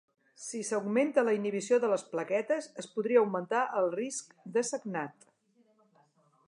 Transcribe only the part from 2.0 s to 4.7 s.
plaquetes, es podria augmentar el risc de